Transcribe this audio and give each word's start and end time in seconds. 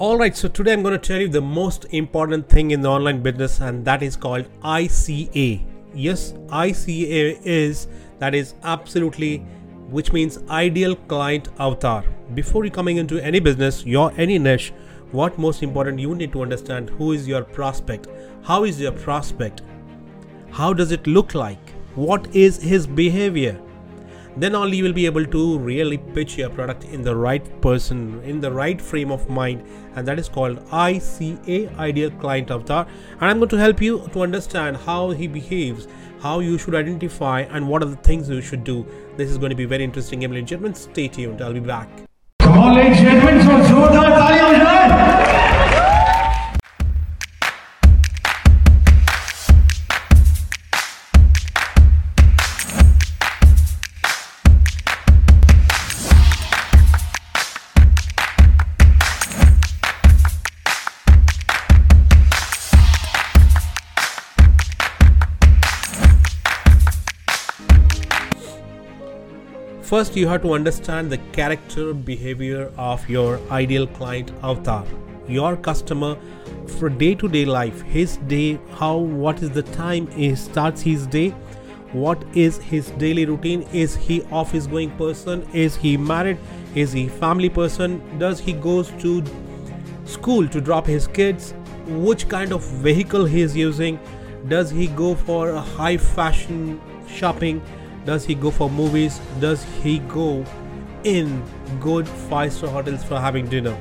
All 0.00 0.16
right, 0.16 0.34
so 0.34 0.48
today 0.48 0.72
I'm 0.72 0.82
going 0.82 0.98
to 0.98 1.06
tell 1.06 1.20
you 1.20 1.28
the 1.28 1.42
most 1.42 1.84
important 1.90 2.48
thing 2.48 2.70
in 2.70 2.80
the 2.80 2.88
online 2.88 3.22
business, 3.22 3.60
and 3.60 3.84
that 3.84 4.02
is 4.02 4.16
called 4.16 4.46
ICA. 4.62 5.62
Yes, 5.92 6.32
ICA 6.46 7.38
is 7.44 7.86
that 8.18 8.34
is 8.34 8.54
absolutely 8.62 9.40
which 9.90 10.10
means 10.10 10.38
ideal 10.48 10.96
client 10.96 11.50
avatar. 11.58 12.02
Before 12.32 12.64
you 12.64 12.70
coming 12.70 12.96
into 12.96 13.22
any 13.22 13.40
business, 13.40 13.84
your 13.84 14.10
any 14.16 14.38
niche, 14.38 14.72
what 15.12 15.36
most 15.38 15.62
important 15.62 16.00
you 16.00 16.14
need 16.14 16.32
to 16.32 16.40
understand 16.40 16.88
who 16.88 17.12
is 17.12 17.28
your 17.28 17.42
prospect, 17.42 18.06
how 18.40 18.64
is 18.64 18.80
your 18.80 18.92
prospect, 18.92 19.60
how 20.50 20.72
does 20.72 20.92
it 20.92 21.06
look 21.06 21.34
like, 21.34 21.74
what 21.94 22.34
is 22.34 22.56
his 22.56 22.86
behavior 22.86 23.60
then 24.36 24.54
only 24.54 24.76
you 24.76 24.84
will 24.84 24.92
be 24.92 25.06
able 25.06 25.24
to 25.24 25.58
really 25.58 25.98
pitch 25.98 26.36
your 26.38 26.50
product 26.50 26.84
in 26.84 27.02
the 27.02 27.14
right 27.14 27.60
person 27.60 28.22
in 28.24 28.40
the 28.40 28.50
right 28.50 28.80
frame 28.80 29.10
of 29.10 29.28
mind 29.28 29.64
and 29.94 30.06
that 30.06 30.18
is 30.18 30.28
called 30.28 30.58
ICA 30.66 31.76
ideal 31.78 32.10
client 32.12 32.50
avatar. 32.50 32.86
And 33.20 33.30
I'm 33.30 33.38
going 33.38 33.48
to 33.50 33.58
help 33.58 33.80
you 33.80 34.08
to 34.12 34.22
understand 34.22 34.76
how 34.76 35.10
he 35.10 35.26
behaves 35.26 35.88
how 36.20 36.40
you 36.40 36.58
should 36.58 36.74
identify 36.74 37.40
and 37.40 37.66
what 37.66 37.82
are 37.82 37.86
the 37.86 37.96
things 37.96 38.28
you 38.28 38.42
should 38.42 38.62
do. 38.62 38.86
This 39.16 39.30
is 39.30 39.38
going 39.38 39.50
to 39.50 39.56
be 39.56 39.64
very 39.64 39.82
interesting 39.82 40.20
ladies 40.20 40.38
and 40.38 40.48
gentlemen 40.48 40.74
stay 40.74 41.08
tuned. 41.08 41.40
I'll 41.40 41.54
be 41.54 41.60
back 41.60 42.09
First, 69.90 70.14
you 70.14 70.28
have 70.28 70.42
to 70.42 70.52
understand 70.52 71.10
the 71.10 71.18
character 71.36 71.92
behavior 71.92 72.70
of 72.78 73.08
your 73.08 73.40
ideal 73.50 73.88
client 73.88 74.30
avatar. 74.40 74.84
Your 75.26 75.56
customer 75.56 76.16
for 76.78 76.88
day 76.88 77.16
to 77.16 77.28
day 77.28 77.44
life, 77.44 77.82
his 77.82 78.18
day, 78.28 78.60
how, 78.76 78.98
what 78.98 79.42
is 79.42 79.50
the 79.50 79.64
time 79.64 80.06
he 80.12 80.36
starts 80.36 80.80
his 80.80 81.08
day, 81.08 81.30
what 81.90 82.22
is 82.34 82.58
his 82.58 82.92
daily 83.02 83.24
routine, 83.26 83.62
is 83.72 83.96
he 83.96 84.22
office 84.30 84.68
going 84.68 84.92
person, 84.92 85.42
is 85.52 85.74
he 85.74 85.96
married, 85.96 86.38
is 86.76 86.92
he 86.92 87.08
family 87.08 87.48
person, 87.48 88.00
does 88.20 88.38
he 88.38 88.52
goes 88.52 88.92
to 89.00 89.24
school 90.04 90.46
to 90.46 90.60
drop 90.60 90.86
his 90.86 91.08
kids, 91.08 91.52
which 91.88 92.28
kind 92.28 92.52
of 92.52 92.64
vehicle 92.86 93.24
he 93.24 93.40
is 93.40 93.56
using, 93.56 93.98
does 94.46 94.70
he 94.70 94.86
go 94.86 95.16
for 95.16 95.50
a 95.50 95.60
high 95.60 95.96
fashion 95.96 96.80
shopping 97.08 97.60
does 98.06 98.24
he 98.24 98.34
go 98.34 98.50
for 98.50 98.70
movies? 98.70 99.20
Does 99.40 99.64
he 99.82 99.98
go 100.00 100.44
in 101.04 101.42
good 101.80 102.08
five 102.08 102.52
star 102.52 102.70
hotels 102.70 103.04
for 103.04 103.20
having 103.20 103.46
dinner? 103.46 103.76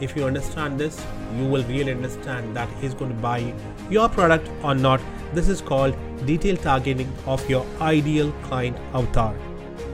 If 0.00 0.16
you 0.16 0.24
understand 0.24 0.78
this, 0.78 1.04
you 1.36 1.46
will 1.46 1.64
really 1.64 1.92
understand 1.92 2.54
that 2.56 2.68
he's 2.80 2.92
going 2.92 3.14
to 3.14 3.16
buy 3.22 3.54
your 3.88 4.08
product 4.08 4.50
or 4.62 4.74
not. 4.74 5.00
This 5.32 5.48
is 5.48 5.60
called 5.60 5.96
detailed 6.26 6.60
targeting 6.60 7.10
of 7.26 7.48
your 7.48 7.64
ideal 7.80 8.32
client 8.42 8.76
avatar. 8.92 9.34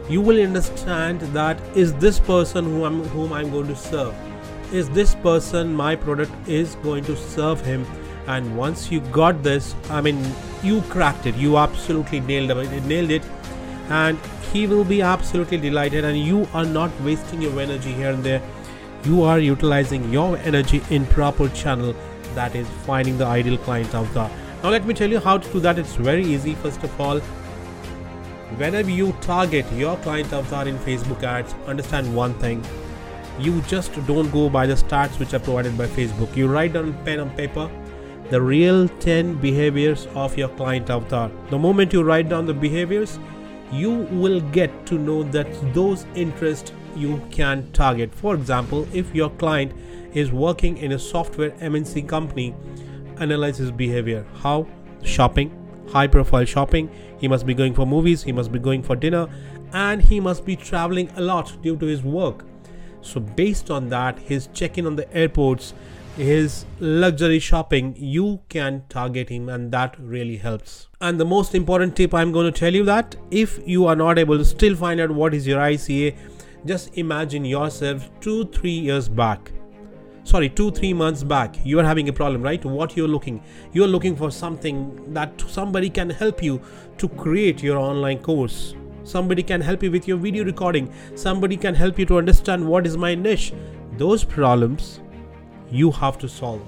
You 0.08 0.20
will 0.20 0.42
understand 0.42 1.20
that 1.20 1.60
is 1.76 1.94
this 1.94 2.18
person 2.18 2.64
who 2.64 2.84
I'm, 2.84 3.04
whom 3.04 3.32
I'm 3.32 3.50
going 3.50 3.68
to 3.68 3.76
serve? 3.76 4.14
Is 4.72 4.88
this 4.90 5.14
person 5.14 5.72
my 5.72 5.94
product 5.94 6.32
is 6.48 6.74
going 6.76 7.04
to 7.04 7.16
serve 7.16 7.64
him? 7.64 7.86
And 8.26 8.56
once 8.56 8.90
you 8.90 9.00
got 9.00 9.42
this, 9.42 9.74
I 9.88 10.00
mean, 10.00 10.22
you 10.62 10.80
cracked 10.82 11.26
it. 11.26 11.34
You 11.36 11.58
absolutely 11.58 12.20
nailed 12.20 12.50
it. 12.50 12.82
Nailed 12.84 13.10
it 13.10 13.22
and 13.90 14.18
he 14.52 14.66
will 14.66 14.84
be 14.84 15.02
absolutely 15.02 15.58
delighted 15.58 16.04
and 16.04 16.18
you 16.18 16.48
are 16.54 16.64
not 16.64 16.90
wasting 17.02 17.42
your 17.42 17.60
energy 17.60 17.92
here 17.92 18.10
and 18.10 18.24
there. 18.24 18.42
You 19.04 19.22
are 19.22 19.38
utilizing 19.38 20.12
your 20.12 20.36
energy 20.38 20.82
in 20.90 21.06
proper 21.06 21.48
channel 21.50 21.94
that 22.34 22.54
is 22.54 22.68
finding 22.84 23.16
the 23.18 23.26
ideal 23.26 23.58
client 23.58 23.94
avatar 23.94 24.30
now 24.60 24.70
let 24.70 24.84
me 24.86 24.92
tell 24.92 25.08
you 25.08 25.20
how 25.20 25.38
to 25.38 25.52
do 25.52 25.60
that. 25.60 25.78
It's 25.78 25.94
very 25.94 26.24
easy. 26.24 26.54
First 26.56 26.82
of 26.82 27.00
all 27.00 27.20
whenever 28.60 28.90
you 28.90 29.12
target 29.20 29.70
your 29.72 29.96
client 29.98 30.32
avatar 30.32 30.66
in 30.66 30.78
facebook 30.78 31.22
ads 31.22 31.54
understand 31.66 32.14
one 32.16 32.34
thing. 32.44 32.64
You 33.38 33.60
just 33.72 33.94
don't 34.06 34.30
go 34.32 34.48
by 34.50 34.66
the 34.66 34.74
stats 34.74 35.18
which 35.20 35.34
are 35.34 35.38
provided 35.38 35.78
by 35.78 35.86
facebook. 35.86 36.34
You 36.34 36.48
write 36.48 36.72
down 36.72 36.92
pen 37.04 37.20
and 37.20 37.36
paper 37.36 37.70
the 38.30 38.40
real 38.42 38.88
10 38.88 39.34
behaviors 39.34 40.06
of 40.14 40.36
your 40.36 40.48
client 40.48 40.90
avatar 40.90 41.30
the 41.50 41.58
moment 41.58 41.92
you 41.92 42.02
write 42.02 42.28
down 42.28 42.46
the 42.46 42.52
behaviors 42.52 43.18
you 43.72 43.90
will 44.10 44.40
get 44.40 44.86
to 44.86 44.98
know 44.98 45.22
that 45.22 45.46
those 45.74 46.06
interests 46.14 46.72
you 46.96 47.22
can 47.30 47.70
target. 47.72 48.14
For 48.14 48.34
example, 48.34 48.86
if 48.92 49.14
your 49.14 49.30
client 49.30 49.72
is 50.14 50.32
working 50.32 50.78
in 50.78 50.92
a 50.92 50.98
software 50.98 51.50
MNC 51.50 52.08
company, 52.08 52.54
analyze 53.18 53.58
his 53.58 53.70
behavior. 53.70 54.26
How? 54.40 54.66
Shopping, 55.02 55.52
high 55.88 56.06
profile 56.06 56.44
shopping. 56.44 56.90
He 57.18 57.28
must 57.28 57.46
be 57.46 57.54
going 57.54 57.74
for 57.74 57.86
movies, 57.86 58.22
he 58.22 58.32
must 58.32 58.52
be 58.52 58.58
going 58.58 58.82
for 58.82 58.96
dinner, 58.96 59.28
and 59.72 60.00
he 60.02 60.20
must 60.20 60.44
be 60.44 60.56
traveling 60.56 61.10
a 61.16 61.20
lot 61.20 61.60
due 61.62 61.76
to 61.76 61.86
his 61.86 62.02
work. 62.02 62.44
So, 63.00 63.20
based 63.20 63.70
on 63.70 63.88
that, 63.90 64.18
his 64.18 64.48
check 64.52 64.78
in 64.78 64.86
on 64.86 64.96
the 64.96 65.12
airports, 65.14 65.72
his 66.18 66.66
luxury 66.80 67.38
shopping, 67.38 67.94
you 67.96 68.40
can 68.48 68.82
target 68.88 69.28
him, 69.28 69.48
and 69.48 69.70
that 69.72 69.96
really 70.00 70.36
helps. 70.36 70.88
And 71.00 71.18
the 71.18 71.24
most 71.24 71.54
important 71.54 71.94
tip 71.94 72.12
I'm 72.12 72.32
going 72.32 72.52
to 72.52 72.58
tell 72.58 72.74
you 72.74 72.84
that 72.86 73.14
if 73.30 73.60
you 73.64 73.86
are 73.86 73.94
not 73.94 74.18
able 74.18 74.36
to 74.36 74.44
still 74.44 74.74
find 74.74 75.00
out 75.00 75.12
what 75.12 75.32
is 75.32 75.46
your 75.46 75.60
ICA, 75.60 76.16
just 76.66 76.98
imagine 76.98 77.44
yourself 77.44 78.10
two, 78.20 78.46
three 78.46 78.78
years 78.88 79.08
back. 79.08 79.52
Sorry, 80.24 80.48
two, 80.48 80.72
three 80.72 80.92
months 80.92 81.22
back, 81.22 81.54
you 81.64 81.78
are 81.78 81.84
having 81.84 82.08
a 82.08 82.12
problem, 82.12 82.42
right? 82.42 82.62
What 82.64 82.96
you're 82.96 83.08
looking, 83.08 83.40
you're 83.72 83.86
looking 83.86 84.16
for 84.16 84.30
something 84.30 85.14
that 85.14 85.40
somebody 85.46 85.88
can 85.88 86.10
help 86.10 86.42
you 86.42 86.60
to 86.98 87.08
create 87.08 87.62
your 87.62 87.78
online 87.78 88.18
course 88.18 88.74
somebody 89.04 89.42
can 89.42 89.58
help 89.58 89.82
you 89.82 89.90
with 89.90 90.06
your 90.06 90.18
video 90.18 90.44
recording 90.44 90.92
somebody 91.14 91.56
can 91.56 91.74
help 91.74 91.98
you 91.98 92.04
to 92.04 92.18
understand 92.18 92.62
what 92.62 92.86
is 92.86 92.94
my 92.98 93.14
niche 93.14 93.54
those 93.96 94.22
problems 94.22 95.00
you 95.70 95.90
have 95.90 96.18
to 96.18 96.28
solve. 96.28 96.62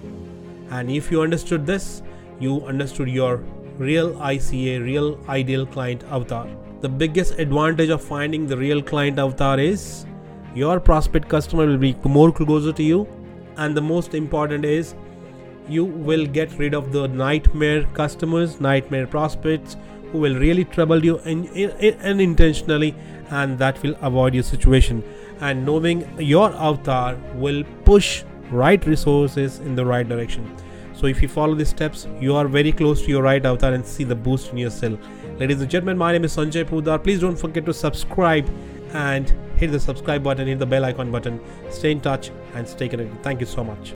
And 0.71 0.91
if 0.91 1.11
you 1.11 1.23
understood 1.23 1.67
this, 1.67 2.03
you 2.39 2.65
understood 2.67 3.09
your 3.09 3.39
real 3.79 4.13
ICA, 4.15 4.85
real 4.85 5.19
ideal 5.29 5.67
client 5.67 6.05
avatar. 6.05 6.47
The 6.81 6.89
biggest 6.89 7.39
advantage 7.39 7.91
of 7.91 8.03
finding 8.03 8.47
the 8.47 8.57
real 8.57 8.83
client 8.83 9.19
avatar 9.19 9.59
is 9.59 10.07
your 10.55 10.81
prospect 10.81 11.29
customer 11.29 11.67
will 11.67 11.79
be 11.79 11.95
more 12.05 12.33
closer 12.33 12.73
to 12.73 12.83
you, 12.83 13.07
and 13.57 13.77
the 13.77 13.83
most 13.83 14.15
important 14.15 14.65
is 14.65 14.95
you 15.69 15.85
will 15.85 16.27
get 16.27 16.57
rid 16.59 16.75
of 16.75 16.93
the 16.93 17.07
nightmare 17.09 17.85
customers, 17.95 18.61
nightmare 18.61 19.07
prospects 19.07 19.77
who 20.11 20.19
will 20.19 20.35
really 20.35 20.65
trouble 20.65 21.05
you 21.05 21.19
in, 21.21 21.45
in, 21.49 21.71
in, 21.79 21.95
unintentionally, 22.01 22.95
and 23.31 23.59
that 23.59 23.81
will 23.83 23.95
avoid 24.03 24.35
your 24.35 24.43
situation. 24.43 25.05
And 25.41 25.65
knowing 25.65 26.07
your 26.19 26.53
avatar 26.55 27.17
will 27.35 27.63
push 27.85 28.25
right 28.51 28.85
resources 28.87 29.59
in 29.61 29.75
the 29.75 29.85
right 29.85 30.09
direction. 30.09 30.57
So 30.93 31.07
if 31.07 31.23
you 31.23 31.29
follow 31.29 31.55
these 31.55 31.71
steps, 31.71 32.07
you 32.21 32.37
are 32.37 32.47
very 32.47 32.73
close 32.73 33.03
to 33.03 33.09
your 33.09 33.23
right 33.23 33.45
avatar 33.45 33.73
and 33.73 33.87
see 33.87 34.05
the 34.05 34.15
boost 34.15 34.51
in 34.51 34.59
your 34.59 34.71
cell. 34.71 34.99
Ladies 35.39 35.61
and 35.63 35.71
gentlemen, 35.71 35.97
my 35.97 36.13
name 36.13 36.25
is 36.25 36.37
Sanjay 36.37 36.65
Pudar. 36.65 37.03
Please 37.03 37.21
don't 37.21 37.37
forget 37.37 37.65
to 37.65 37.73
subscribe 37.73 38.47
and 38.93 39.33
hit 39.57 39.73
the 39.73 39.81
subscribe 39.81 40.23
button, 40.23 40.47
hit 40.47 40.59
the 40.59 40.67
bell 40.67 40.85
icon 40.85 41.11
button. 41.11 41.41
Stay 41.71 41.93
in 41.93 42.01
touch 42.01 42.31
and 42.55 42.69
stay 42.69 42.89
connected. 42.89 43.23
Thank 43.23 43.41
you 43.41 43.47
so 43.47 43.65
much. 43.65 43.89